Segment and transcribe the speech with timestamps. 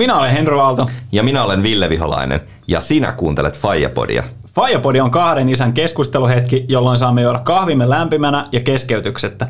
[0.00, 0.90] Minä olen Henry Aalto.
[1.12, 2.40] Ja minä olen Ville Viholainen.
[2.66, 4.22] Ja sinä kuuntelet Fajapodia.
[4.54, 9.46] Fajapodi on kahden isän keskusteluhetki, jolloin saamme juoda kahvimme lämpimänä ja keskeytyksettä.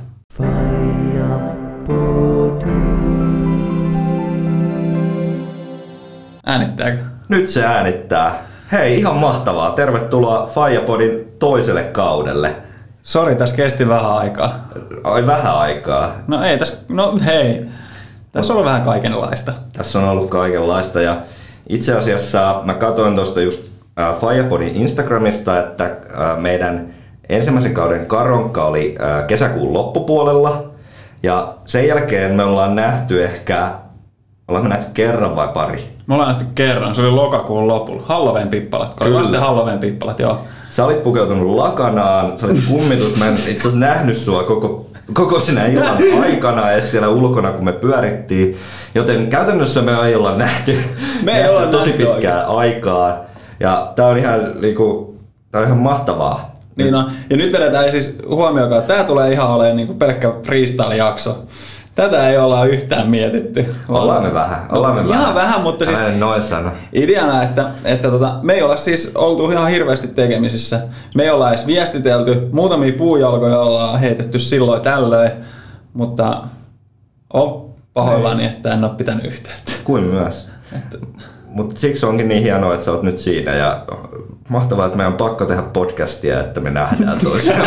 [6.46, 6.98] Äänittääkö?
[7.28, 8.42] Nyt se äänittää.
[8.72, 9.70] Hei, ihan mahtavaa.
[9.70, 12.56] Tervetuloa Fajapodin toiselle kaudelle.
[13.02, 14.68] Sori, tässä kesti vähän aikaa.
[15.04, 16.12] Ai vähän aikaa.
[16.26, 17.66] No ei tässä, no hei.
[18.32, 19.52] Tässä on ollut vähän kaikenlaista.
[19.72, 21.16] Tässä on ollut kaikenlaista ja
[21.68, 23.64] itse asiassa mä katsoin tuosta just
[23.98, 26.94] äh, Firepodin Instagramista, että äh, meidän
[27.28, 30.70] ensimmäisen kauden karonka oli äh, kesäkuun loppupuolella
[31.22, 33.68] ja sen jälkeen me ollaan nähty ehkä,
[34.48, 35.94] ollaan me nähty kerran vai pari?
[36.06, 38.02] Me ollaan nähty kerran, se oli lokakuun lopulla.
[38.06, 39.20] Halloween pippalat, kun oli Kyllä.
[39.20, 40.38] vasta Halloween pippalat, joo.
[40.70, 45.40] Sä olit pukeutunut lakanaan, sä olit kummitus, mä en itse asiassa nähnyt sua koko, koko
[45.40, 48.56] sinä illan aikana edes siellä ulkona, kun me pyörittiin.
[48.94, 50.78] Joten käytännössä me ei olla nähty,
[51.22, 53.24] Me ei nähty olla tosi nähty pitkään aikaa.
[53.60, 55.16] Ja tää on ihan, niinku,
[55.50, 56.54] tää on ihan mahtavaa.
[56.76, 57.10] Niin on.
[57.30, 61.44] Ja nyt vedetään siis huomioon, että tämä tulee ihan olemaan niin pelkkä freestyle-jakso.
[62.00, 63.74] Tätä ei olla yhtään mietitty.
[63.88, 65.34] Ollaan me vähän, ollaan me Ihan vähän.
[65.34, 66.70] vähän, mutta siis Älä nyt noin sano.
[66.92, 70.80] ideana, että, että tota, me ei olla siis oltu ihan hirveästi tekemisissä.
[71.14, 72.48] Me ei olla edes viestitelty.
[72.52, 75.30] Muutamia puujalkoja ollaan heitetty silloin tällöin,
[75.92, 76.42] mutta
[77.32, 79.72] on pahoillani, että en ole pitänyt yhteyttä.
[79.84, 80.48] Kuin myös.
[80.76, 80.98] Että,
[81.46, 83.84] Mutta siksi onkin niin hienoa, että sä oot nyt siinä ja
[84.50, 87.64] mahtavaa, että meidän on pakko tehdä podcastia, että me nähdään toisiamme.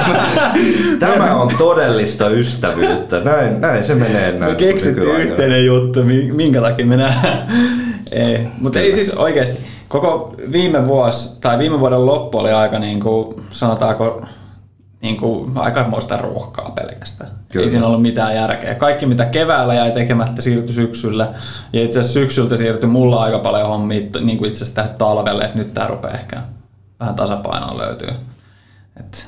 [1.00, 3.20] Tämä on todellista ystävyyttä.
[3.20, 4.32] Näin, näin se menee.
[4.32, 7.48] me Näin keksittiin yhteinen juttu, mi- minkä takia me nähdään.
[8.12, 9.58] ei, mutta ei siis oikeasti.
[9.88, 14.22] Koko viime vuosi, tai viime vuoden loppu oli aika niin kuin, sanotaanko,
[15.02, 17.32] niin kuin aikamoista ruuhkaa pelkästään.
[17.52, 17.66] Kyllä.
[17.66, 18.76] Ei siinä ollut mitään järkeä.
[18.76, 21.28] Kaikki mitä keväällä jäi tekemättä siirtyi syksyllä.
[21.74, 25.58] Ja itse asiassa syksyltä siirtyi mulla aika paljon hommia niin kuin itse asiassa talvelle, että
[25.58, 26.42] nyt tää rupeaa ehkä
[27.04, 28.10] vähän tasapainoa löytyy.
[29.00, 29.28] Et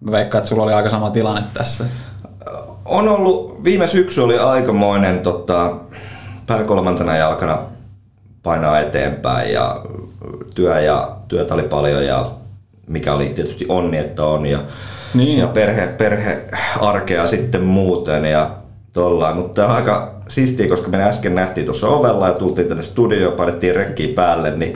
[0.00, 1.84] mä veikkaan, että sulla oli aika sama tilanne tässä.
[2.84, 5.76] On ollut, viime syksy oli aikamoinen tota,
[6.46, 7.58] pää kolmantena jalkana
[8.42, 9.84] painaa eteenpäin ja
[10.54, 12.26] työ ja työtä oli paljon ja
[12.86, 14.58] mikä oli tietysti onni, että on ja,
[15.14, 15.38] Niin.
[15.38, 16.44] ja perhe, perhe
[16.80, 18.50] arkea sitten muuten ja
[18.92, 19.36] tollain.
[19.36, 23.32] Mutta tämä on aika siistiä, koska me äsken nähtiin tuossa ovella ja tultiin tänne studioon,
[23.36, 24.72] painettiin rekkiä päälle, niin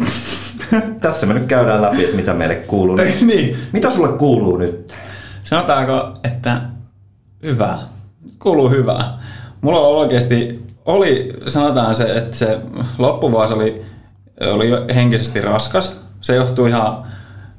[1.01, 2.97] tässä me nyt käydään läpi, että mitä meille kuuluu.
[3.21, 3.57] niin.
[3.73, 4.93] Mitä sulle kuuluu nyt?
[5.43, 6.61] Sanotaanko, että
[7.43, 7.79] hyvää.
[8.39, 9.19] Kuuluu hyvää.
[9.61, 12.61] Mulla on oikeasti, oli, sanotaan se, että se
[12.99, 13.85] loppuvuosi oli,
[14.41, 16.01] oli henkisesti raskas.
[16.21, 17.07] Se johtui ihan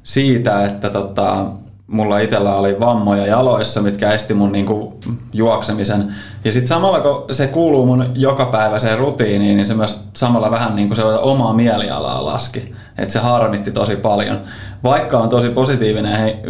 [0.02, 1.46] siitä, että tota,
[1.86, 5.00] mulla itsellä oli vammoja jaloissa, mitkä esti mun niinku
[5.32, 6.14] juoksemisen.
[6.44, 10.94] Ja sitten samalla kun se kuuluu mun jokapäiväiseen rutiiniin, niin se myös samalla vähän niinku
[10.94, 12.74] se omaa mielialaa laski.
[12.98, 14.40] Että se harmitti tosi paljon.
[14.82, 16.42] Vaikka on tosi positiivinen he,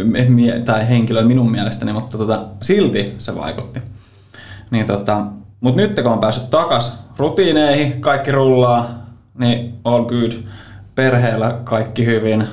[0.65, 3.81] tai henkilö minun mielestäni, mutta tota, silti se vaikutti.
[4.71, 5.25] Niin tota,
[5.61, 8.89] mut nyt kun on päässyt takas rutiineihin, kaikki rullaa,
[9.39, 10.31] niin all good.
[10.95, 12.47] Perheellä kaikki hyvin.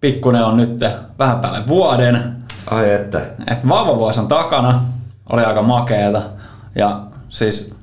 [0.00, 0.80] Pikkunen on nyt
[1.18, 2.36] vähän päälle vuoden.
[2.70, 3.20] Ai että.
[3.50, 4.80] Et vauvavuosi on takana,
[5.32, 6.22] oli aika makeeta.
[6.74, 7.74] Ja siis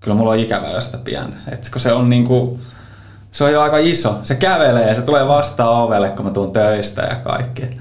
[0.00, 1.36] kyllä mulla on ikävää sitä pientä.
[1.52, 2.60] Et kun se on niinku,
[3.32, 4.20] se on jo aika iso.
[4.22, 7.80] Se kävelee ja se tulee vastaan ovelle, kun mä tuun töistä ja kaikki.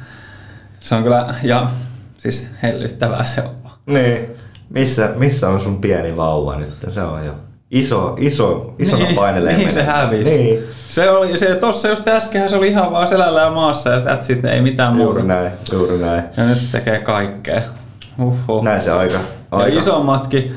[0.79, 1.69] Se on kyllä, ja
[2.17, 3.71] siis hellyttävää se on.
[3.85, 4.27] Niin.
[4.69, 6.73] Missä, missä on sun pieni vauva nyt?
[6.89, 7.35] Se on jo
[7.71, 9.57] iso, iso, isona niin, painelee.
[9.57, 10.23] Niin se hävisi.
[10.23, 10.63] Niin.
[10.89, 14.31] Se oli, se tossa just äsken se oli ihan vaan selällä ja maassa ja that's
[14.31, 15.03] it, ei mitään muuta.
[15.03, 16.23] Juuri näin, juuri näin.
[16.37, 17.61] Ja nyt tekee kaikkea.
[18.19, 18.63] Uhuh.
[18.63, 19.19] Näin se aika.
[19.51, 19.67] aika.
[19.67, 20.55] Ja isommatkin,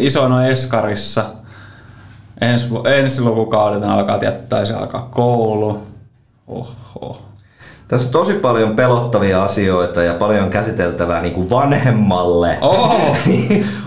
[0.00, 1.24] isoin on Eskarissa.
[2.40, 5.78] Ensi, ensi lukukaudena alkaa tietää, se alkaa koulu.
[6.48, 7.29] Oho.
[7.90, 12.58] Tässä on tosi paljon pelottavia asioita ja paljon käsiteltävää niin kuin vanhemmalle.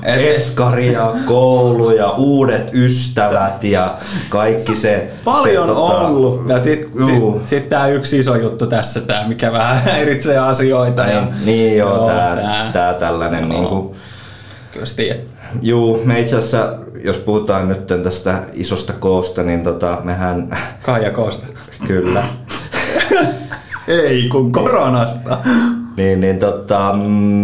[0.04, 3.98] Et- Eskaria, koulu ja uudet ystävät ja
[4.30, 5.12] kaikki se.
[5.26, 6.50] Paljon se, tota, ollut.
[6.50, 7.40] Ja sitten juu.
[7.40, 11.02] sit, sit tää yksi iso juttu tässä, tää, mikä vähän häiritsee asioita.
[11.02, 12.70] Ja, Niin, niin joo, Joo, tää, tää.
[12.74, 13.60] tää tällainen Joo.
[13.62, 13.96] niinku,
[14.72, 15.22] Kyllä tiedät.
[15.62, 16.74] Juu, me itse asiassa,
[17.04, 21.48] jos puhutaan nyt tästä isosta koosta, niin tota, mehän Kaija Kosta.
[21.88, 22.24] kyllä,
[23.88, 25.38] Ei, kun koronasta.
[25.98, 26.94] niin, niin tota,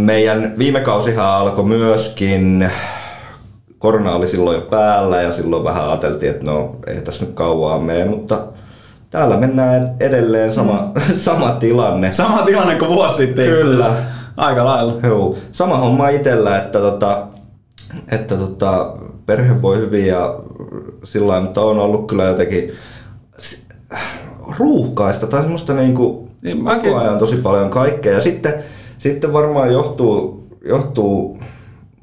[0.05, 2.69] meidän viime kausihan alkoi myöskin,
[3.79, 7.79] korona oli silloin jo päällä ja silloin vähän ajateltiin, että no ei tässä nyt kauaa
[7.79, 8.39] mene, mutta
[9.09, 12.11] täällä mennään edelleen sama, sama tilanne.
[12.11, 13.85] Sama tilanne kuin vuosi sitten itse Kyllä.
[13.85, 14.03] asiassa.
[14.37, 14.99] Aika lailla.
[15.03, 17.27] Joo, sama homma itsellä, että tota,
[18.11, 18.93] että tota,
[19.25, 20.35] perhe voi hyvin ja
[21.03, 22.71] sillä mutta on ollut kyllä jotenkin
[24.57, 28.13] ruuhkaista tai semmoista niinku Niin, koko mäkin- ajan tosi paljon kaikkea.
[28.13, 28.53] Ja sitten,
[28.97, 31.37] sitten varmaan johtuu, johtuu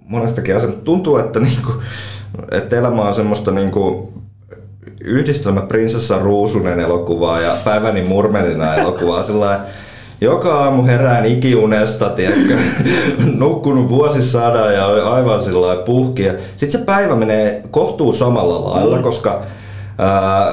[0.06, 0.80] monestakin asiasta.
[0.84, 1.72] Tuntuu, että, niinku,
[2.50, 4.12] että elämä on semmoista niinku,
[5.04, 9.22] yhdistelmä Prinsessa Ruusunen elokuvaa ja Päiväni Murmelina elokuvaa.
[9.22, 9.60] Sillä
[10.20, 12.56] joka aamu herään ikiunesta, tiedätkö,
[13.36, 16.22] nukkunut vuosisadan ja aivan sillä puhki.
[16.56, 19.42] Sitten se päivä menee kohtuu samalla lailla, koska
[19.98, 20.46] ää,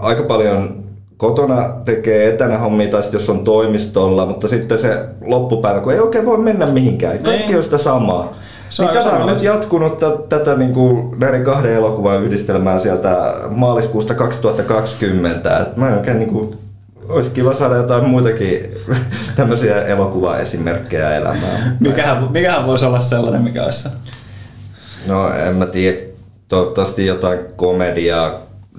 [0.00, 0.82] aika paljon
[1.20, 6.00] kotona tekee etänä hommia tai sit jos on toimistolla, mutta sitten se loppupäivä, kun ei
[6.00, 7.56] oikein voi mennä mihinkään, niin kaikki Niin.
[7.56, 8.32] on sitä samaa.
[8.70, 13.34] Se niin tätä on nyt jatkunut t- tätä niin kuin näiden kahden elokuvan yhdistelmää sieltä
[13.50, 15.58] maaliskuusta 2020.
[15.58, 16.56] Et mä en oikein niin kuin,
[17.08, 18.60] olisi kiva saada jotain muitakin
[19.36, 21.76] tämmöisiä elokuvaesimerkkejä elämään.
[21.80, 23.88] Mikähän, mikähän voisi olla sellainen, mikä olisi?
[25.06, 25.96] No en mä tiedä,
[26.48, 28.30] toivottavasti jotain komediaa.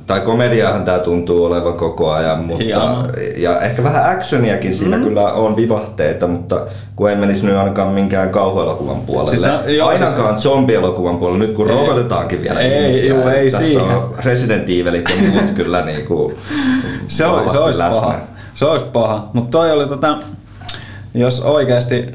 [0.08, 3.08] Tai komediaahan tää tuntuu olevan koko ajan, mutta Hienoa.
[3.38, 5.04] ja ehkä vähän actioniakin siinä mm.
[5.04, 6.66] kyllä on vivahteita, mutta
[6.96, 9.38] kun ei menisi nyt ainakaan minkään kauhuelokuvan puolelle.
[9.38, 11.76] Siis joo, ainakaan zombielokuvan puolelle, nyt kun Ei.
[11.76, 13.10] rokotetaankin vielä Ei, ihmisiä.
[13.16, 13.84] juu, ei Tässä siihen.
[13.98, 16.34] on Resident Evilit ja muut kyllä niinku
[17.08, 18.02] Se, on, se olisi läsnä.
[18.02, 18.16] paha.
[18.56, 19.30] Se olisi paha.
[19.34, 20.18] Mutta toi oli tota,
[21.14, 22.06] jos oikeasti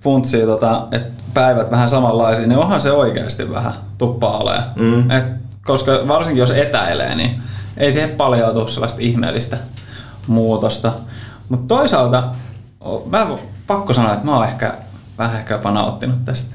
[0.00, 4.64] funtsii tota, että päivät vähän samanlaisia, niin onhan se oikeasti vähän tuppaa olemaan.
[4.76, 5.10] Mm.
[5.10, 5.24] Et,
[5.66, 7.42] koska varsinkin jos etäilee, niin
[7.76, 9.58] ei siihen paljon tule sellaista ihmeellistä
[10.26, 10.92] muutosta.
[11.48, 12.34] Mutta toisaalta
[13.06, 13.26] mä
[13.66, 14.74] pakko sanoa, että mä oon ehkä
[15.18, 16.54] vähän ehkä jopa nauttinut tästä.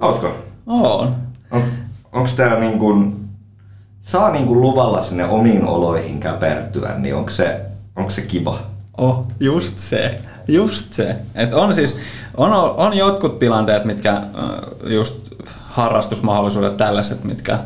[0.00, 0.36] Ootko?
[0.66, 1.14] Oon.
[1.50, 1.62] On,
[2.12, 3.28] onko tää niin kuin,
[4.02, 7.60] saa niin kuin luvalla sinne omiin oloihin käpertyä, niin onko se,
[7.96, 8.58] onko se kiva?
[8.98, 10.20] Oh, just se.
[10.48, 11.16] Just se.
[11.34, 11.98] Et on siis,
[12.36, 14.22] on, on jotkut tilanteet, mitkä
[14.84, 15.30] just
[15.64, 17.58] harrastusmahdollisuudet tällaiset, mitkä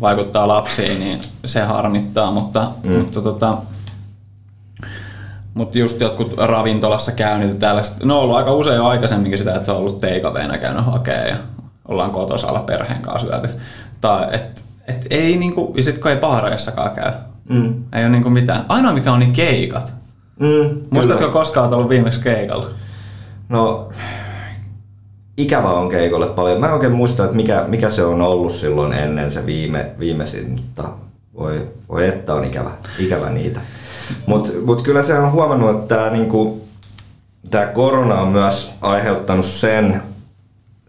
[0.00, 2.92] vaikuttaa lapsiin, niin se harmittaa, mutta, mm.
[2.92, 3.58] mutta tota,
[5.54, 9.54] mutta just jotkut ravintolassa käynnit ja tällaiset, ne on ollut aika usein jo aikaisemminkin sitä,
[9.54, 11.36] että se on ollut teikaveena käynyt hakemaan ja
[11.88, 13.48] ollaan kotosalla perheen kanssa syöty.
[14.00, 17.12] Tai et, et ei niinku, ja sit kun ei baareissakaan käy,
[17.48, 17.84] Mm.
[17.92, 18.64] ei ole niinku mitään.
[18.68, 19.94] Ainoa mikä on niin keikat.
[20.40, 22.66] Mm, Muistatko koskaan olet ollut viimeksi keikalla?
[23.48, 23.88] No,
[25.38, 26.60] ikävä on keikolle paljon.
[26.60, 30.50] Mä en oikein muista, että mikä, mikä se on ollut silloin ennen se viime, viimeisin,
[30.50, 30.88] mutta
[31.38, 33.60] voi, voi että on ikävä, ikävä niitä.
[34.26, 36.60] Mutta mut kyllä se on huomannut, että tämä niinku,
[37.50, 40.02] tää korona on myös aiheuttanut sen,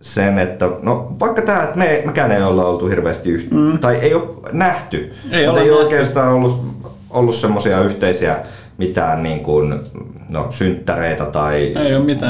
[0.01, 3.79] sen, että no vaikka tämä, että me, mekään ei olla oltu hirveästi yhtä, mm.
[3.79, 5.95] tai ei ole nähty, Ei mutta ei ole nähty.
[5.95, 6.61] oikeastaan ollut,
[7.09, 8.37] ollut semmoisia yhteisiä
[8.77, 9.79] mitään niin kuin,
[10.29, 11.73] no, synttäreitä tai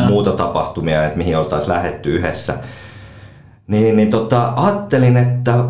[0.08, 2.54] muuta tapahtumia, että mihin oltaisiin lähetty yhdessä.
[3.68, 5.66] Niin, niin tota, ajattelin, että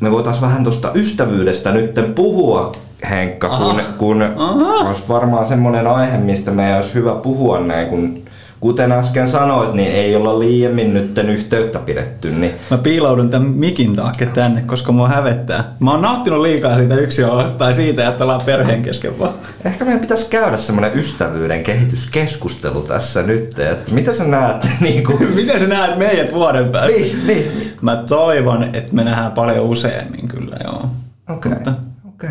[0.00, 2.72] me voitaisiin vähän tuosta ystävyydestä nyt puhua,
[3.10, 3.82] Henkka, kun, Aha.
[3.98, 4.88] kun Aha.
[4.88, 8.22] olisi varmaan semmoinen aihe, mistä meidän olisi hyvä puhua näin, kun
[8.60, 13.96] kuten äsken sanoit, niin ei olla liiemmin nytten yhteyttä pidetty, niin Mä piiloudun tämän mikin
[13.96, 15.74] taakke tänne, koska mua hävettää.
[15.80, 19.32] Mä oon nauttinut liikaa siitä yksinolosta tai siitä, että ollaan perheen kesken vaan.
[19.64, 25.34] ehkä meidän pitäisi käydä semmoinen ystävyyden kehityskeskustelu tässä nyt, että mitä sä näet niin kuin...
[25.34, 26.88] Miten sä näet meidät vuoden päästä?
[26.96, 27.72] Niin, niin.
[27.80, 30.90] Mä toivon, että me nähdään paljon useammin kyllä, joo.
[31.28, 31.74] Okei, Mutta-
[32.08, 32.30] okei,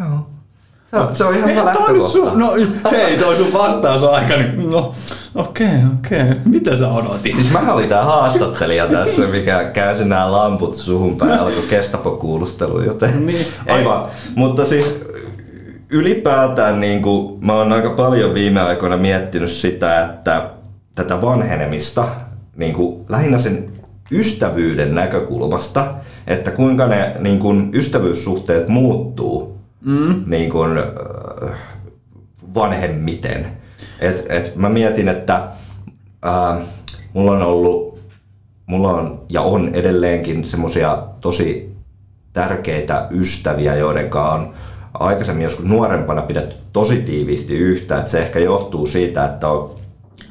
[0.00, 0.35] joo.
[0.90, 2.08] Se on, se on ihan hyvä lähtökohta.
[2.08, 2.52] sun, no
[2.90, 4.94] hei, toi sun vastaus on aika niin, no
[5.34, 6.24] okei, okei.
[6.44, 7.34] Mitä sä odotit?
[7.34, 13.26] Siis mä olin tää haastattelija tässä, mikä käänsi nämä lamput suhun päin, alkoi kestapokuulustelu, joten
[13.26, 13.46] Niin.
[13.66, 14.06] ei vaan.
[14.34, 15.00] Mutta siis
[15.90, 20.50] ylipäätään niin kuin, mä oon aika paljon viime aikoina miettinyt sitä, että
[20.94, 22.08] tätä vanhenemista
[22.56, 23.72] niin kuin, lähinnä sen
[24.12, 25.94] ystävyyden näkökulmasta,
[26.26, 29.55] että kuinka ne niin kuin, ystävyyssuhteet muuttuu
[29.86, 30.24] mm.
[30.26, 31.58] niin kuin, äh,
[32.54, 33.46] vanhemmiten.
[34.00, 35.48] Et, et mä mietin, että
[36.22, 36.60] ää,
[37.12, 38.00] mulla on ollut,
[38.66, 41.76] mulla on ja on edelleenkin semmosia tosi
[42.32, 44.54] tärkeitä ystäviä, joiden kanssa on
[44.94, 47.98] aikaisemmin joskus nuorempana pidetty tosi tiiviisti yhtä.
[47.98, 49.70] Et se ehkä johtuu siitä, että on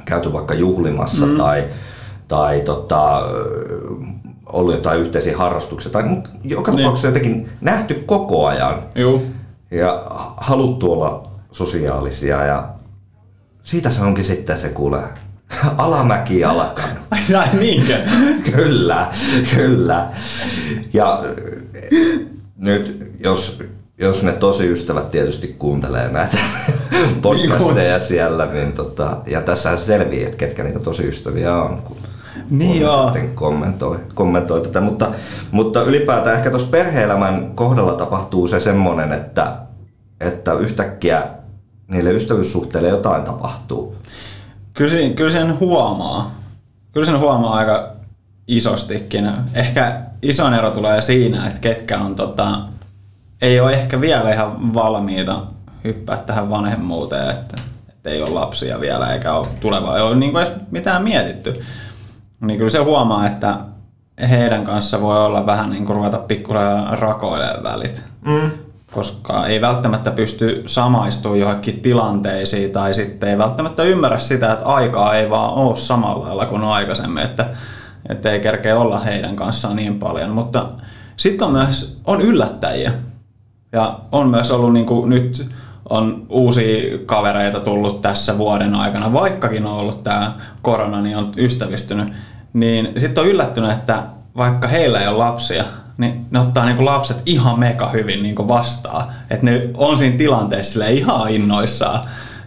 [0.05, 1.37] käyty vaikka juhlimassa mm.
[1.37, 1.63] tai,
[2.27, 3.21] tai tota,
[4.53, 5.91] ollut jotain yhteisiä harrastuksia.
[5.91, 6.77] Tai, mutta joka Niin.
[6.77, 9.21] tapauksessa jotenkin nähty koko ajan Juu.
[9.71, 10.03] Ja
[10.37, 12.69] haluttu olla sosiaalisia ja
[13.63, 15.03] siitä se onkin sitten se kuule
[15.77, 16.99] alamäki alkanut.
[17.11, 17.97] Ai niinkö?
[18.55, 19.11] kyllä,
[19.55, 20.09] kyllä.
[20.93, 21.23] Ja
[22.57, 23.59] nyt jos,
[23.97, 26.37] jos ne tosi ystävät tietysti kuuntelee näitä
[27.21, 31.81] podcasteja siellä, niin tota, ja tässä selviää, että ketkä niitä tosi ystäviä on.
[31.81, 31.97] kun
[32.49, 33.03] Niin joo.
[33.03, 35.11] sitten kommentoi, kommentoi tätä, mutta,
[35.51, 39.57] mutta ylipäätään ehkä tuossa perheelämän kohdalla tapahtuu se semmoinen, että,
[40.21, 41.23] että yhtäkkiä
[41.87, 43.95] niille ystävyyssuhteille jotain tapahtuu.
[44.73, 46.31] Kyllä, sen- kyllä sen huomaa.
[46.91, 47.87] Kyllä sen huomaa aika
[48.47, 49.31] isostikin.
[49.53, 52.57] Ehkä isoin ero tulee siinä, että ketkä on tota,
[53.41, 55.41] ei ole ehkä vielä ihan valmiita
[55.83, 57.57] hyppää tähän vanhemmuuteen, että,
[57.89, 61.61] että ei ole lapsia vielä eikä ole tulevaa, ei ole niin kuin edes mitään mietitty.
[62.41, 63.57] Niin kyllä se huomaa, että
[64.29, 68.03] heidän kanssa voi olla vähän niin kuin ruveta pikkuhiljaa rakoilemaan välit.
[68.25, 68.51] Mm.
[68.91, 75.15] Koska ei välttämättä pysty samaistumaan johonkin tilanteisiin tai sitten ei välttämättä ymmärrä sitä, että aikaa
[75.15, 77.45] ei vaan ole samalla lailla kuin aikaisemmin, että,
[78.09, 80.29] että ei kerkeä olla heidän kanssaan niin paljon.
[80.29, 80.67] Mutta
[81.17, 82.91] sitten on myös on yllättäjiä.
[83.71, 85.49] Ja on myös ollut niin kuin nyt
[85.89, 92.07] on uusia kavereita tullut tässä vuoden aikana, vaikkakin on ollut tämä korona, niin on ystävistynyt.
[92.53, 94.03] Niin sitten on yllättynyt, että
[94.37, 95.63] vaikka heillä ei ole lapsia,
[95.97, 99.03] niin ne ottaa niinku lapset ihan mega hyvin niinku vastaan.
[99.29, 101.99] Että ne on siinä tilanteessa ihan innoissaan.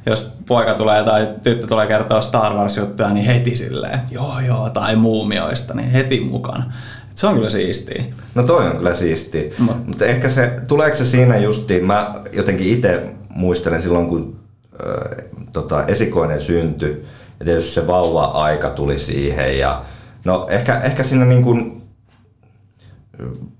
[0.06, 4.70] Jos poika tulee tai tyttö tulee kertoa Star Wars-juttuja, niin heti silleen, että joo joo,
[4.70, 6.64] tai muumioista, niin heti mukana.
[7.10, 8.04] Et se on kyllä siistiä.
[8.34, 9.42] No toi on kyllä siistiä.
[9.58, 14.36] Mut- Mutta ehkä se, tuleeko se siinä justiin, mä jotenkin itse muistelen silloin, kun
[14.80, 17.04] ö, tota, esikoinen syntyi,
[17.40, 19.82] ja tietysti se vauva-aika tuli siihen, ja
[20.24, 21.82] no ehkä, ehkä siinä niin kuin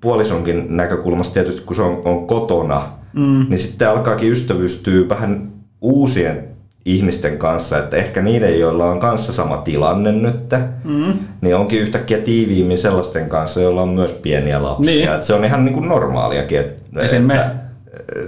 [0.01, 2.83] puolisonkin näkökulmasta tietysti, kun se on, on kotona,
[3.13, 3.47] mm.
[3.49, 6.49] niin sitten alkaakin ystävystyä vähän uusien
[6.85, 10.51] ihmisten kanssa, että ehkä niiden, joilla on kanssa sama tilanne nyt,
[10.85, 11.19] mm.
[11.41, 14.95] niin onkin yhtäkkiä tiiviimmin sellaisten kanssa, joilla on myös pieniä lapsia.
[14.95, 15.13] Niin.
[15.13, 16.61] Että se on ihan niin kuin normaaliakin.
[16.61, 17.31] Että, Esim.
[17.31, 17.68] että-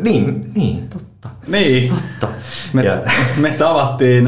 [0.01, 1.29] Niin, niin, totta.
[1.47, 1.89] Niin.
[1.95, 2.39] totta.
[2.73, 2.97] Me, Ja
[3.37, 4.27] me tavattiin,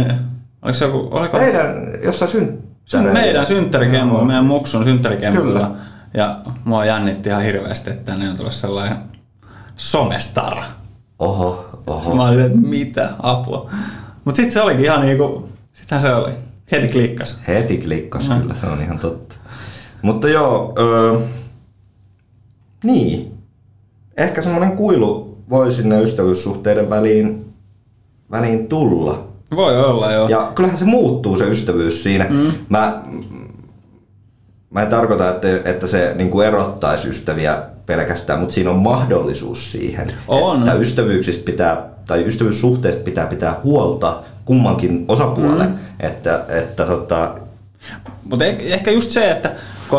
[0.63, 1.75] oliko se joku, oliko teidän,
[2.05, 3.21] jossain Syn, synttäreillä.
[3.21, 4.25] meidän synttärikemmu, Joo.
[4.25, 5.53] meidän muksun synttärikemmulla.
[5.53, 5.71] Kyllä.
[6.15, 8.97] Ja mua jännitti ihan hirveästi, että tänne on tullut sellainen
[9.77, 10.65] somestara.
[11.19, 12.15] Oho, oho.
[12.15, 13.71] Mä olin, että mitä apua.
[14.25, 16.33] Mutta sitten se olikin ihan niinku, sitähän se oli.
[16.73, 17.39] Heti klikkas.
[17.49, 18.41] Heti klikkas Mm.
[18.41, 19.35] kyllä, se on ihan totta.
[20.03, 21.19] Mutta joo, öö,
[22.85, 23.32] niin.
[24.17, 27.53] Ehkä semmoinen kuilu voi sinne ystävyyssuhteiden väliin,
[28.31, 29.27] väliin tulla.
[29.57, 30.29] Voi olla joo.
[30.29, 32.27] Ja kyllähän se muuttuu se ystävyys siinä.
[32.31, 32.53] Mm.
[32.69, 33.03] Mä,
[34.71, 39.73] mä en tarkoita, että, että se niin kuin erottaisi ystäviä pelkästään, mutta siinä on mahdollisuus
[39.73, 40.07] siihen.
[40.29, 40.59] On.
[40.59, 45.69] Että ystävyyksistä pitää, tai ystävyyssuhteista pitää pitää huolta kummankin osapuolen.
[45.69, 45.79] Mm.
[46.01, 47.35] Että, että tota,
[48.31, 49.51] Mutta ehkä just se, että
[49.89, 49.99] kun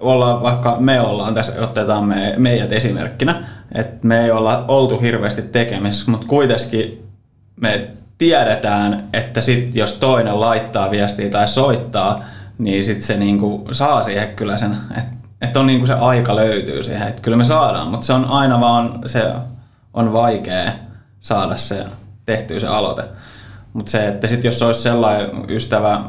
[0.00, 5.42] ollaan, vaikka me ollaan tässä, otetaan me, meidät esimerkkinä, että me ei olla oltu hirveästi
[5.42, 7.08] tekemisissä, mutta kuitenkin
[7.56, 12.24] me tiedetään, että sit jos toinen laittaa viestiä tai soittaa,
[12.58, 16.82] niin sit se niinku saa siihen kyllä sen, että et on niinku se aika löytyy
[16.82, 19.32] siihen, että kyllä me saadaan, mutta se on aina vaan, se
[19.94, 20.72] on vaikea
[21.20, 21.86] saada se
[22.26, 23.04] tehtyä se aloite.
[23.72, 26.00] Mutta se, että sit jos olisi sellainen ystävä,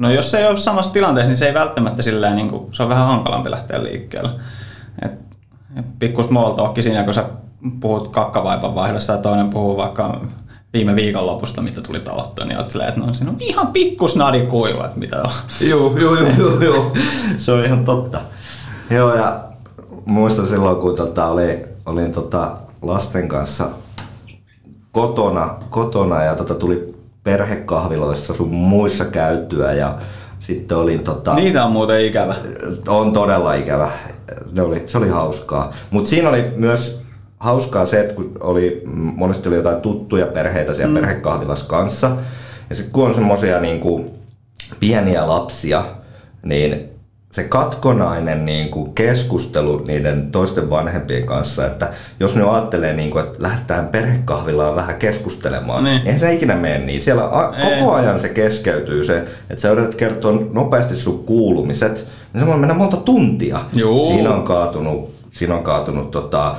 [0.00, 2.82] no jos se ei ole samassa tilanteessa, niin se ei välttämättä silleen, niin kuin, se
[2.82, 4.30] on vähän hankalampi lähteä liikkeelle.
[5.02, 5.12] Et,
[5.98, 7.24] pikku small talk siinä, kun sä
[7.80, 10.20] puhut kakkavaipan vaihdossa ja toinen puhuu vaikka
[10.72, 14.40] viime viikonlopusta, mitä tuli taottua, niin oot silleen, että no siinä on ihan pikku snadi
[14.40, 15.30] kuiva, että mitä on.
[15.68, 16.92] Joo, joo, joo, joo, joo.
[17.36, 18.20] Se on ihan totta.
[18.90, 19.40] Joo, ja
[20.04, 23.68] muistan silloin, kun tota, oli, olin tota lasten kanssa
[24.92, 29.98] kotona, kotona ja tota, tuli perhekahviloissa sun muissa käytyä ja
[30.40, 32.34] sitten olin tota, Niitä on muuten ikävä.
[32.88, 33.90] on todella ikävä.
[34.52, 35.72] Ne oli, se oli hauskaa.
[35.90, 37.02] Mutta siinä oli myös
[37.38, 41.00] hauskaa se, että kun oli, monesti oli jotain tuttuja perheitä siellä mm.
[41.00, 42.16] perhekahvilassa kanssa.
[42.70, 44.10] Ja sitten kun on semmoisia niin
[44.80, 45.84] pieniä lapsia,
[46.42, 46.89] niin
[47.32, 51.88] se katkonainen niin kuin keskustelu niiden toisten vanhempien kanssa, että
[52.20, 56.02] jos ne ajattelee, niin kuin, että lähdetään perhekahvilaan vähän keskustelemaan, Niin.
[56.04, 57.00] eihän se ikinä mene niin.
[57.00, 59.18] Siellä a- koko ajan se keskeytyy se,
[59.50, 63.58] että sä yrität kertoa nopeasti sun kuulumiset, niin se voi mennä monta tuntia.
[63.72, 64.12] Juu.
[64.12, 66.54] Siinä on kaatunut, siinä on kaatunut tota,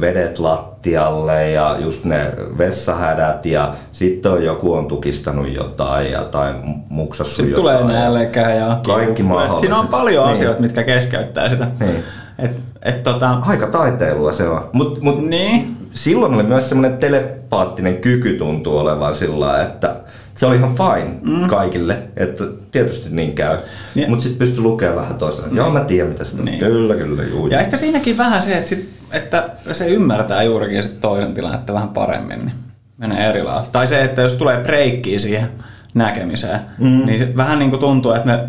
[0.00, 6.54] vedet lattialle ja just ne vessahädät ja sitten on joku on tukistanut jotain ja tai
[6.88, 7.78] muksassu Sitten jotain.
[7.86, 9.58] tulee nälkä ja Kaikki mahdolliset.
[9.60, 10.32] Siinä on paljon Niin.
[10.32, 11.66] asioita, mitkä keskeyttää sitä.
[11.80, 12.04] Niin.
[12.38, 14.68] Et, et tota, Aika taiteilua se on.
[14.72, 19.96] Mut, mut niin, silloin oli myös semmoinen telepaattinen kyky tuntuu olevan sillä että
[20.38, 21.46] se oli ihan fine mm.
[21.48, 23.56] kaikille, että tietysti niin käy.
[23.56, 23.66] Niin.
[23.94, 24.10] Niin.
[24.10, 25.48] Mutta sitten pystyi lukemaan vähän toisena.
[25.52, 26.60] Joo, mä tiedän mitä sitä Niin.
[26.60, 26.72] niin.
[26.72, 27.46] Kyllä, kyllä, juu.
[27.46, 31.88] Ja ehkä siinäkin vähän se, että, sit, että se ymmärtää juurikin sit toisen tilannetta vähän
[31.88, 32.52] paremmin, niin
[32.96, 33.66] menee eri lailla.
[33.72, 35.48] Tai se, että jos tulee breikkiä siihen
[35.94, 36.60] näkemiseen.
[36.78, 37.06] Mm.
[37.06, 38.48] Niin vähän niin kuin tuntuu, että me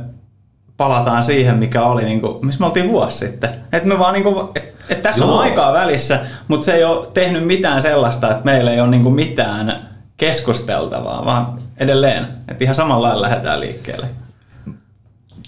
[0.77, 3.50] palataan siihen, mikä oli, niin kuin, missä me oltiin vuosi sitten.
[3.72, 5.34] Että me vaan niin kuin, et, et tässä Joo.
[5.34, 9.03] on aikaa välissä, mutta se ei ole tehnyt mitään sellaista, että meillä ei ole niin
[9.03, 9.88] kuin mitään
[10.20, 14.08] keskusteltavaa, vaan edelleen, että ihan samalla lailla lähdetään liikkeelle.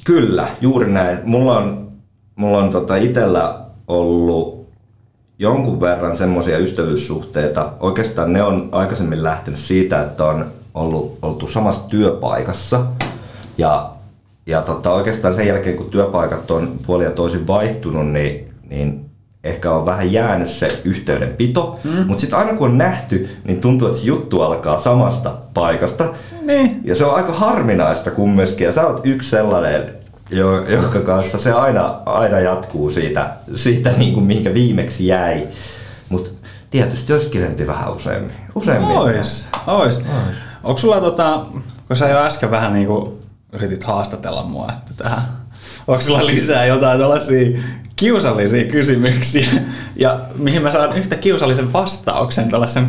[0.05, 1.19] Kyllä, juuri näin.
[1.23, 1.91] Mulla on,
[2.35, 4.67] mulla on tota itsellä ollut
[5.39, 7.73] jonkun verran semmoisia ystävyyssuhteita.
[7.79, 12.85] Oikeastaan ne on aikaisemmin lähtenyt siitä, että on ollut, oltu samassa työpaikassa.
[13.57, 13.91] Ja,
[14.45, 19.10] ja tota, oikeastaan sen jälkeen, kun työpaikat on puoli ja toisin vaihtunut, niin, niin
[19.43, 22.07] ehkä on vähän jäänyt se yhteydenpito, mm.
[22.07, 26.05] mutta sitten aina kun on nähty, niin tuntuu, että se juttu alkaa samasta paikasta.
[26.41, 26.81] Niin.
[26.83, 29.89] Ja se on aika harvinaista kumminkin, ja sä oot yksi sellainen,
[30.67, 35.47] jonka kanssa se aina, aina jatkuu siitä, siitä niin kuin mihinkä viimeksi jäi.
[36.09, 36.31] Mutta
[36.69, 38.31] tietysti olisi kivempi vähän useammin.
[38.55, 38.97] useammin.
[38.97, 39.95] Ois, ois.
[39.97, 40.05] ois.
[40.63, 41.45] Onko sulla, tota,
[41.87, 43.13] kun sä jo äsken vähän niin kuin
[43.51, 45.21] yritit haastatella mua, että tähän,
[45.87, 47.59] onko sulla lisää jotain tällaisia
[48.01, 49.47] kiusallisia kysymyksiä,
[49.95, 52.87] ja mihin mä saan yhtä kiusallisen vastauksen tällaisen,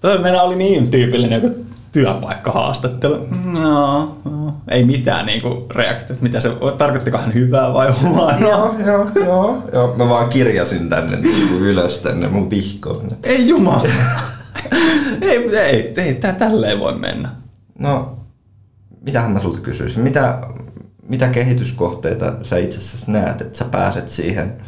[0.00, 3.26] toi meillä oli niin tyypillinen joku työpaikkahaastattelu.
[3.44, 8.34] No, no, ei mitään niinku reaktiota, mitä se, tarkoittiko hän hyvää vai huonoa?
[8.40, 9.94] Joo, joo, joo, joo.
[9.96, 13.08] Mä vaan kirjasin tänne niinku ylös tänne mun vihkoon.
[13.22, 13.88] Ei jumala.
[15.20, 17.28] ei, ei, ei, tää tälleen voi mennä.
[17.78, 18.18] No,
[19.00, 20.00] mitähän mä sulta kysyisin?
[20.00, 20.38] Mitä,
[21.10, 24.62] mitä kehityskohteita sä itse asiassa näet, että sä pääset siihen,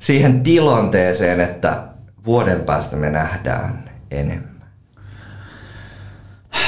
[0.00, 1.82] siihen tilanteeseen, että
[2.24, 4.62] vuoden päästä me nähdään enemmän?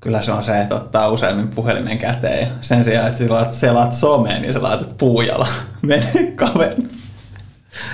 [0.00, 2.48] Kyllä se on se, että ottaa useammin puhelimen käteen.
[2.60, 5.48] Sen sijaan, että sä selaat someen, niin sä laitat puujalla
[5.82, 6.82] mene kaveri.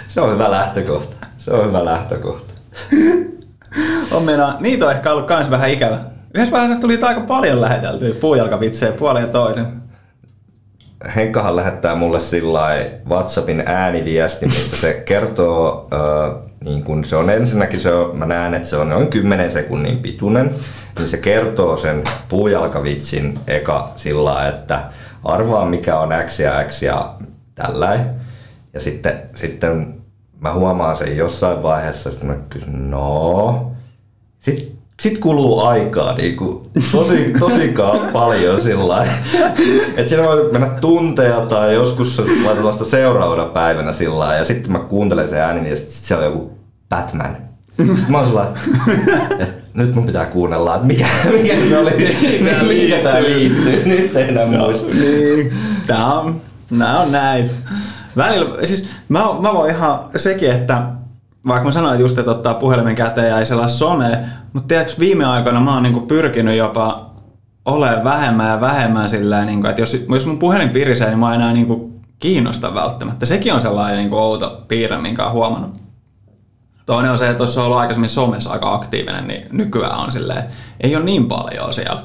[0.08, 1.26] Se on hyvä lähtökohta.
[1.38, 2.54] Se on hyvä lähtökohta.
[4.16, 8.14] on meina, niitä on ehkä ollut kans vähän ikävä Yhdessä vaiheessa tuli aika paljon läheteltyä
[8.20, 9.66] puujalkavitsejä puolen ja toisen.
[11.16, 12.60] Henkkahan lähettää mulle sillä
[13.08, 18.54] WhatsAppin ääniviesti, missä se kertoo, äh, niin kun se on ensinnäkin, se on, mä näen,
[18.54, 20.54] että se on noin 10 sekunnin pituinen,
[20.98, 24.90] niin se kertoo sen puujalkavitsin eka sillä että
[25.24, 27.14] arvaa mikä on X ja X ja
[27.54, 28.04] tällä.
[28.72, 29.94] Ja sitten, sitten
[30.40, 33.72] mä huomaan sen jossain vaiheessa, että mä kysyn, no.
[34.38, 37.74] Sitten sitten kuluu aikaa niin kuin, tosi, tosi
[38.12, 39.06] paljon sillä
[39.96, 44.78] että siinä voi mennä tunteja tai joskus laitetaan sitä seuraavana päivänä sillä ja sitten mä
[44.78, 47.36] kuuntelen sen ääni ja sitten siellä on joku Batman.
[47.76, 48.46] Sitten mä oon sillä
[49.38, 51.90] että nyt mun pitää kuunnella, että mikä, mikä se oli,
[52.68, 53.84] mikä tää liittyy.
[53.84, 54.94] Nyt ei enää muista.
[54.94, 55.52] Niin.
[55.86, 57.50] Tää on, nää on näin.
[58.16, 60.82] Välillä, siis mä, mä voin ihan sekin, että
[61.46, 64.16] vaikka mä sanoin just, että ottaa puhelimen käteen ja ei sellaista somea,
[64.52, 67.10] mutta tiedätkö, viime aikoina mä oon niinku pyrkinyt jopa
[67.64, 71.40] olemaan vähemmän ja vähemmän sillä niinku, että jos, jos mun puhelin pirisee, niin mä en
[71.40, 73.26] enää niinku kiinnosta välttämättä.
[73.26, 75.78] Sekin on sellainen niinku outo piirre, minkä on huomannut.
[76.86, 80.44] Toinen on se, että jos on ollut aikaisemmin somessa aika aktiivinen, niin nykyään on silleen,
[80.80, 82.02] ei ole niin paljon siellä.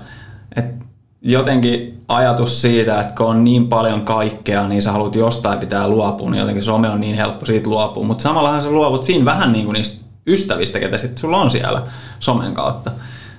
[0.56, 0.79] Et
[1.22, 6.30] jotenkin ajatus siitä, että kun on niin paljon kaikkea, niin sä haluat jostain pitää luopua,
[6.30, 8.04] niin jotenkin some on niin helppo siitä luopua.
[8.04, 11.84] Mutta samallahan sä luovut siinä vähän niin kuin niistä ystävistä, ketä sitten sulla on siellä
[12.20, 12.92] somen kautta.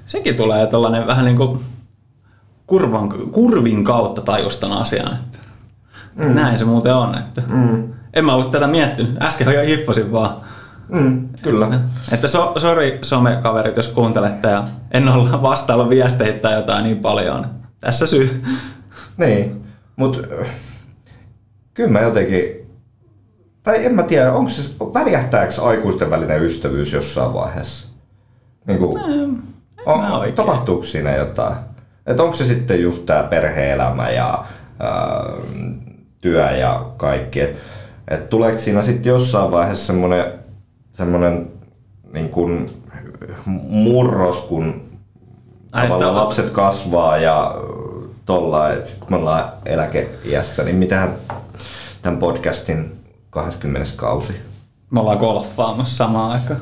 [0.07, 1.61] Sekin tulee tällainen vähän niin kuin
[2.67, 5.13] kurvan, kurvin kautta tajustan asian.
[5.13, 5.39] Että
[6.15, 6.35] mm.
[6.35, 7.19] Näin se muuten on.
[7.19, 7.93] Että mm.
[8.15, 9.23] En mä ollut tätä miettinyt.
[9.23, 10.37] Äsken jo hiffasin vaan.
[10.89, 11.67] Mm, kyllä.
[11.67, 11.79] Että,
[12.13, 17.60] että so, sori somekaverit, jos kuuntelette ja en olla vastailla viesteihin tai jotain niin paljon.
[17.81, 18.43] Tässä syy.
[19.17, 19.65] Niin,
[19.97, 20.19] mutta
[21.75, 22.61] kyllä mä jotenkin
[23.63, 27.89] tai en mä tiedä, onko se, väljähtääkö aikuisten välinen ystävyys jossain vaiheessa?
[28.67, 29.43] Niin kuin, en,
[29.87, 31.55] on, tapahtuuko siinä jotain?
[32.07, 34.45] Että onko se sitten just tämä perhe-elämä ja
[34.81, 35.25] ää,
[36.21, 37.41] työ ja kaikki?
[37.41, 37.59] Että
[38.09, 39.93] et tuleeko siinä sitten jossain vaiheessa
[40.93, 41.51] semmoinen
[42.13, 42.71] niin kuin
[43.69, 44.90] murros, kun
[45.71, 47.55] tavallaan lapset kasvaa ja
[48.27, 51.15] tolla, että kun me ollaan eläkeiässä, niin mitähän
[52.03, 53.93] tämän podcastin 20.
[53.97, 54.33] kausi.
[54.91, 56.61] Me ollaan golfaamassa samaan aikaan.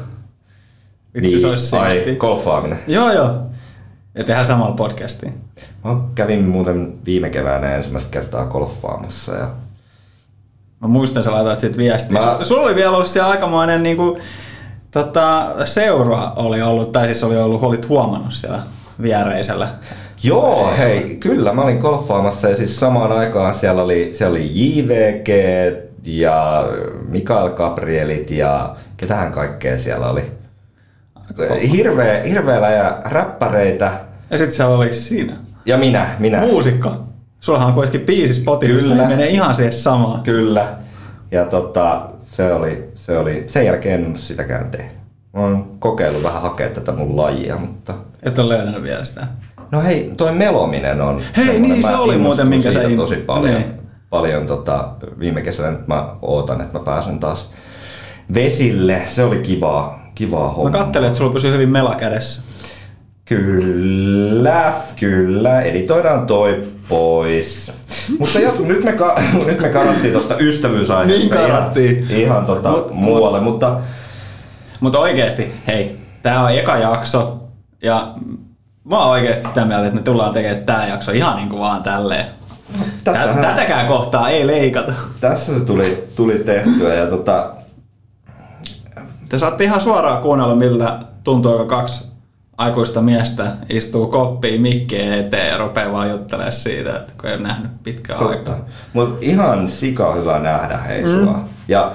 [1.14, 2.78] Vitsi, niin, se olisi ai, golfaaminen.
[2.86, 3.42] Joo, joo.
[4.14, 5.40] Ja tehdään samalla podcastiin.
[5.84, 9.48] Mä kävin muuten viime keväänä ensimmäistä kertaa golfaamassa ja
[10.80, 12.20] Mä muistan, sä laitoit sit viestiä.
[12.20, 12.38] Mä...
[12.42, 14.18] Sulla oli vielä ollut siellä aikamoinen niinku,
[14.90, 18.62] tota, seura oli ollut, tai siis oli ollut, olit huomannut siellä
[19.02, 19.68] viereisellä.
[20.22, 21.52] Joo, hei, kyllä.
[21.52, 25.28] Mä olin golfaamassa ja siis samaan aikaan siellä oli, siellä oli JVG,
[26.04, 26.68] ja
[27.08, 30.22] Mikael Gabrielit ja ketähän kaikkea siellä oli.
[31.72, 33.92] Hirveä, hirveellä ja räppäreitä
[34.30, 35.36] Ja sit siellä oli siinä.
[35.66, 36.40] Ja minä, minä.
[36.40, 37.04] Muusikko.
[37.40, 39.08] Sullahan on kuitenkin biisi Spotifyssa, Kyllä.
[39.08, 40.22] niin menee ihan siihen samaan.
[40.22, 40.66] Kyllä.
[41.30, 44.97] Ja tota, se oli, se oli, sen jälkeen en sitäkään tehnyt.
[45.32, 47.94] Mä oon kokeillut vähän hakea tätä mun lajia, mutta...
[48.22, 49.26] Et ole löytänyt vielä sitä.
[49.70, 51.20] No hei, toi melominen on...
[51.36, 53.54] Hei, niin, se mä oli muuten, minkä sä tosi paljon.
[53.54, 53.64] niin.
[54.10, 54.88] Paljon tota,
[55.18, 57.50] viime kesänä nyt mä ootan, että mä pääsen taas
[58.34, 59.02] vesille.
[59.10, 60.82] Se oli kivaa, kivaa Mä hommaa.
[60.82, 62.42] kattelin, että sulla pysyy hyvin mela kädessä.
[63.24, 65.60] Kyllä, kyllä.
[65.60, 67.72] Editoidaan toi pois.
[68.18, 71.96] Mutta jatku, nyt me, ka- nyt me karattiin tuosta ystävyysaiheesta Niin karattiin.
[71.96, 73.76] ihan, ihan tota Mut- muualle, mutta
[74.80, 77.40] Mutta oikeesti, hei, tää on eka jakso
[77.82, 78.14] ja
[78.84, 82.26] mä oon oikeesti sitä mieltä, että me tullaan tekemään tää jakso ihan niinku vaan tälleen.
[83.04, 84.92] Tä, Tässähän- tätäkään kohtaa ei leikata.
[85.20, 87.52] tässä se tuli, tuli tehtyä ja tota,
[89.28, 92.08] Te saatte ihan suoraan kuunnella, miltä tuntuu, kun kaksi
[92.58, 97.42] aikuista miestä istuu koppiin mikkeen eteen ja rupeaa vaan juttelemaan siitä, että kun ei ole
[97.42, 98.36] nähnyt pitkään totta.
[98.52, 98.58] aikaa.
[98.92, 101.24] Mut ihan sika hyvä nähdä hei Mm.
[101.24, 101.40] sua.
[101.68, 101.92] Ja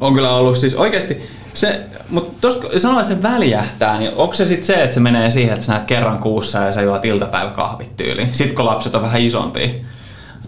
[0.00, 1.22] On kyllä ollut siis oikeasti
[1.54, 5.30] se, mutta tuossa sanoit, että se väljähtää, niin onko se sitten se, että se menee
[5.30, 9.02] siihen, että sä näet kerran kuussa ja sä juot iltapäiväkahvit tyyliin, sit kun lapset on
[9.02, 9.68] vähän isompia?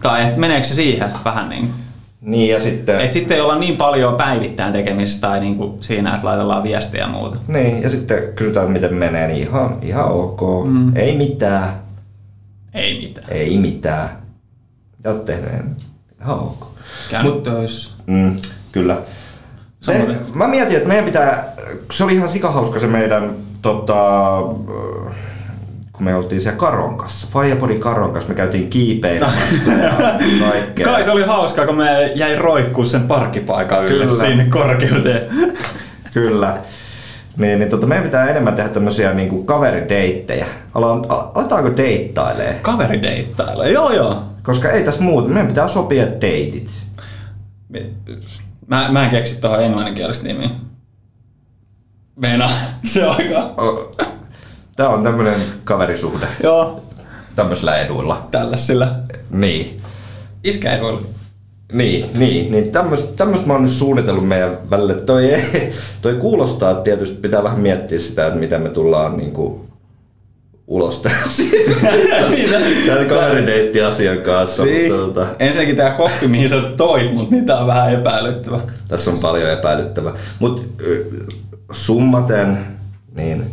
[0.03, 1.71] Tai et meneekö se siihen vähän niin
[2.21, 6.15] niin ja sitten, että sitten ei olla niin paljon päivittäin tekemistä tai niin kuin siinä,
[6.15, 7.37] että laitellaan viestiä ja muuta.
[7.49, 10.41] niin, ja sitten kysytään miten menee, niin ihan, ihan ok.
[10.67, 10.97] Mm.
[10.97, 11.69] Ei mitään,
[12.75, 13.27] Ei mitään.
[13.31, 14.09] ei mitään.
[14.97, 15.51] Mitä oot tehnyt?
[16.21, 16.67] Ihan ok.
[17.11, 17.91] Käynyt Mut- töissä.
[18.07, 18.37] Mm,
[18.73, 18.97] kyllä.
[19.87, 20.17] Samoin.
[20.35, 21.53] mä mietin, että meidän pitää,
[21.93, 23.31] se oli ihan sikahauska se meidän,
[23.63, 23.95] tota,
[25.93, 29.93] kun me oltiin siellä Karonkassa, Firepodin Karonkassa, me käytiin kiipeilemässä ja
[30.51, 30.87] kaikkea.
[30.87, 34.25] Kai se oli hauskaa, kun me jäi roikkuu sen parkkipaikan ylle Kyllä.
[34.25, 35.29] sinne korkeuteen.
[36.15, 36.59] Kyllä.
[37.37, 40.47] Niin, niin tota, meidän pitää enemmän tehdä tämmöisiä niinku kaverideittejä.
[40.75, 42.59] Aloin- al- Aletaanko deittailee?
[42.63, 44.23] Kaveri deittailee, joo joo.
[44.43, 46.71] Koska ei tässä muuta, meidän pitää sopia deitit.
[48.67, 50.51] Mä, mä en keksi tuohon englanninkielistä nimiä.
[52.17, 52.51] Meina,
[52.85, 53.55] se on aika...
[54.77, 56.83] Tää on tämmönen kaverisuhde Joo,
[57.35, 58.29] tämmöisillä eduilla.
[58.31, 58.99] tällä sillä.
[59.31, 59.81] Niin.
[60.45, 61.03] Iskäiduilla.
[61.73, 64.95] Niin, niin, niin tämmöistä mä oon nyt suunnitellut meidän välille.
[64.95, 65.31] Toi,
[66.03, 69.66] toi kuulostaa, että tietysti pitää vähän miettiä sitä, että miten me tullaan niinku
[70.67, 71.19] ulos tämän
[72.87, 74.65] tämän kaverideitti-asian kanssa.
[74.65, 74.93] Niin.
[74.93, 78.61] Mutta, tota, Ensinnäkin tää koppi, mihin sä toit, mutta niin tää on vähän epäilyttävä.
[78.89, 80.13] tässä on paljon epäilyttävää.
[80.39, 80.63] Mutta
[81.73, 82.59] summaten,
[83.15, 83.45] niin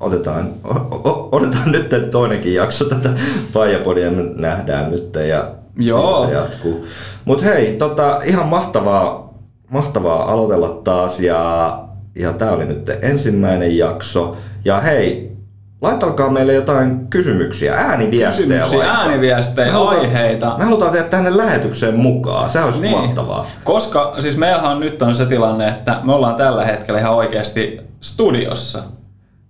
[0.00, 0.74] otetaan, o,
[1.10, 3.10] o, otetaan nyt toinenkin jakso tätä
[3.52, 6.26] Fajapodia, nähdään nyt ja Joo.
[6.26, 6.86] se jatkuu.
[7.24, 9.34] Mutta hei, tota, ihan mahtavaa,
[9.70, 11.82] mahtavaa aloitella taas ja,
[12.14, 14.36] ja tää oli nyt ensimmäinen jakso.
[14.64, 15.29] Ja hei,
[15.82, 18.98] laittakaa meille jotain kysymyksiä, ääniviestejä Kysymyksiä, vaikka.
[18.98, 20.54] ääniviestejä, Me halutaan- aiheita.
[20.58, 22.96] Me halutaan tehdä tänne lähetykseen mukaan, se olisi niin.
[22.98, 23.46] mahtavaa.
[23.64, 28.82] Koska siis meillähän nyt on se tilanne, että me ollaan tällä hetkellä ihan oikeasti studiossa.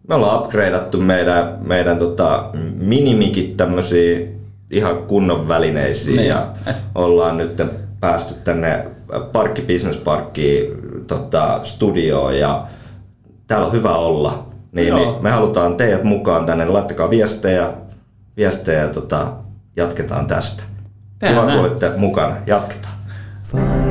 [0.09, 4.41] Me ollaan upgradeattu meidän, meidän tota, minimikit tämmöisiin
[4.71, 6.29] ihan kunnon välineisiin Niin.
[6.29, 7.63] ja Et- ollaan nyt
[8.01, 8.87] päästy tänne
[9.33, 10.73] Parkki Business Parkkiin
[11.07, 12.65] tota, studioon ja
[13.47, 14.47] täällä on hyvä olla.
[14.73, 14.99] Niin, Joo.
[14.99, 17.73] niin me halutaan teidät mukaan tänne, laittakaa viestejä,
[18.37, 19.33] viestejä ja tota,
[19.77, 20.63] jatketaan tästä.
[21.19, 22.37] Tehdään Kiva, kun olette mukana.
[22.47, 22.95] Jatketaan.
[23.43, 23.90] Fire